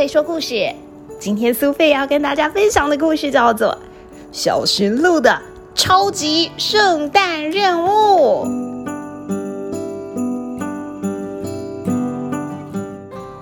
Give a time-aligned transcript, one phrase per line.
[0.00, 0.74] 听苏菲说故事。
[1.18, 3.68] 今天苏菲要跟大家分享的故事叫做
[4.32, 5.38] 《小驯鹿的
[5.74, 8.46] 超级圣诞任务》。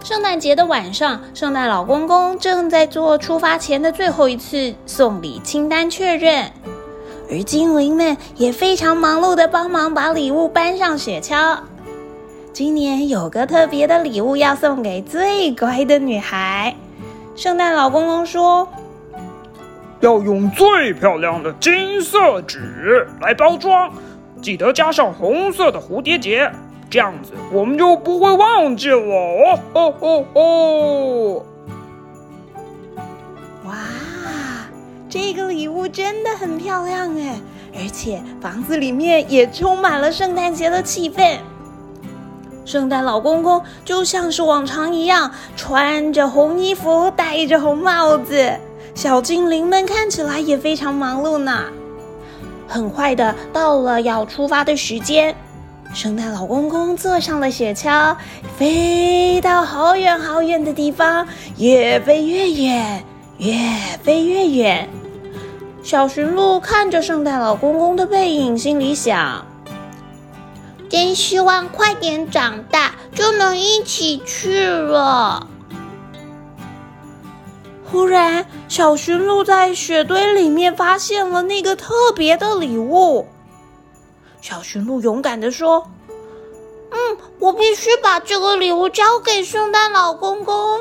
[0.03, 6.51] 圣诞节的晚上，圣诞老公公正在做出发前的最后一次送礼清单确认，
[7.31, 11.57] 而精灵们也非常忙碌的帮忙把礼物搬上雪橇。
[12.53, 16.75] 今年有个特别的礼物要送给最乖的女孩。
[17.37, 18.69] 圣诞老公公说
[20.01, 23.93] ：“要用最漂亮的金色纸来包装，
[24.43, 26.51] 记得加上红色的蝴蝶结，
[26.91, 31.43] 这样子我们就不会忘记了。”哦哦哦哦！
[33.67, 33.77] 哇，
[35.09, 37.41] 这个礼物真的很漂亮哎，
[37.77, 41.37] 而且房子里面也充满了圣诞节的气氛。
[42.69, 48.53] 圣诞老公公就像是往常一样，穿着红衣服，戴着红帽子。
[48.95, 51.65] 小精灵们看起来也非常忙碌呢。
[52.67, 55.35] 很快的，到了要出发的时间，
[55.95, 58.15] 圣诞老公公坐上了雪橇，
[58.59, 63.03] 飞到好远好远的地方，越飞越远，
[63.39, 63.55] 越
[64.03, 64.87] 飞越远。
[65.83, 69.48] 小驯鹿看着圣诞老公公的背影，心里想。
[70.89, 75.47] 真希望快点长大，就能一起去了。
[77.91, 83.27] 忽然，小驯鹿在雪堆里面发现了那个特别的礼物。
[84.41, 85.91] 小驯鹿勇敢的说
[86.93, 90.81] ：“嗯，我必须把这个礼物交给圣诞老公公。”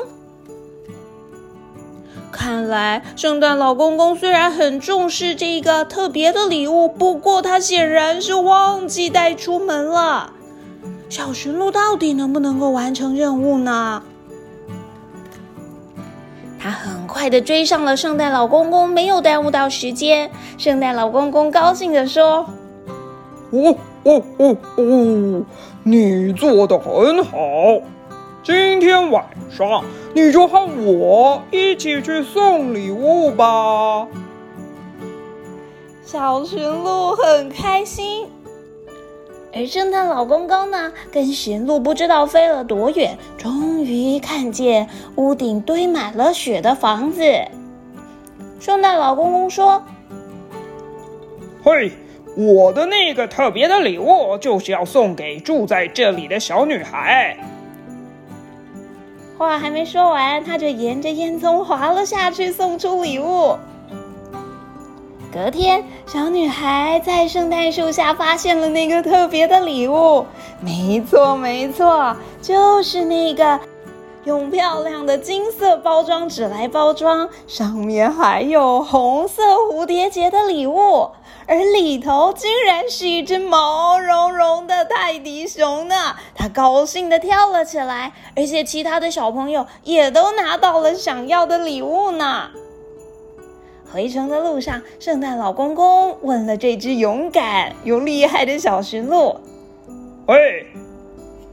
[2.38, 10.32] 看来，圣诞老公公虽然很重视这个特别的礼物，不过他显然是忘记带出门了。
[11.08, 14.00] 小驯鹿到底能不能够完成任务呢？
[16.60, 20.30] 他很快的追上了圣诞老公公，没有耽误到时间。
[20.56, 22.46] 圣诞老公公高兴的说
[23.50, 25.44] ：“哦哦哦哦，
[25.82, 27.36] 你做的很好。”
[28.48, 34.08] 今天晚上你就和我一起去送礼物吧。
[36.02, 38.26] 小驯鹿很开心，
[39.54, 47.22] 而圣诞老公公呢，跟驯鹿不知道飞了多远，终于看见屋顶堆满了雪的房子。
[48.58, 49.84] 圣诞老公公说
[51.62, 51.92] ：“嘿，
[52.34, 57.36] 我的那个特别的礼物就是要送给住在这里的小女孩。”
[59.38, 63.56] 话还没说完，他就沿着烟囱滑了下去，送出礼物。
[65.32, 70.26] 隔天，小女孩在圣诞树下发现了那个特别的礼物。
[70.60, 73.60] 没错，没错，就是那个
[74.24, 81.10] 用漂亮的金色包装纸来包装，上面还有红色蝴蝶结的礼物。
[81.48, 86.14] 而里头竟然是一只毛茸茸的泰迪熊呢！
[86.34, 92.50] 它高兴地跳了起来，而且其他的小朋友也都拿到了想要的礼物呢。
[93.90, 99.40] 回城的路上，圣诞老公公问了这只勇敢又厉害的小驯鹿
[100.28, 100.66] ：“喂，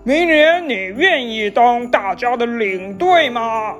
[0.03, 3.78] 明年你愿意当大家的领队吗？”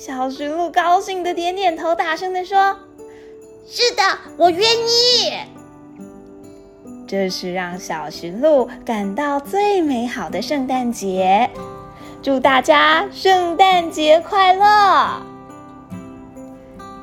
[0.00, 2.78] 小驯鹿高兴的点点头，大声的说。
[3.66, 4.02] 是的，
[4.36, 5.32] 我愿意。
[7.06, 11.48] 这是让小驯鹿感到最美好的圣诞节，
[12.22, 15.22] 祝大家圣诞节快乐！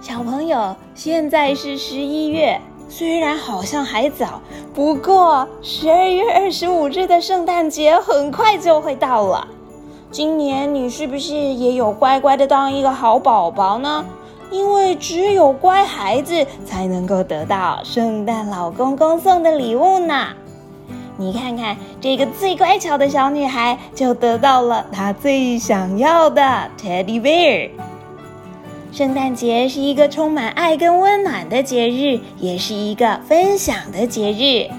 [0.02, 4.40] 小朋友，现在是十一月，虽然好像还早，
[4.74, 9.48] 不过十二月二十五日的圣诞节很快就会到了。
[10.12, 14.06] 今年你是不是也有乖乖的当一个好宝宝呢？
[14.52, 20.28] 因为只有乖孩子才能够得到圣诞老公公送的礼物呢。
[21.18, 26.42] 你看看这个最乖巧的小女孩，就得到了她最想要的
[26.80, 27.70] Teddy Bear。
[28.92, 34.70] 圣诞节是一个充满爱跟温暖的节日，也是一个分享的节日。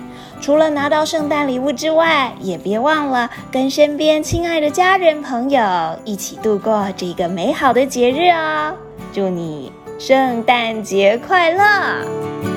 [0.43, 5.61] 除了拿到圣诞礼物之外，也别忘了跟身边亲爱的家人朋友
[6.05, 8.75] 一起度过这个美好的节日哦。
[9.13, 12.52] 祝你圣诞节快乐！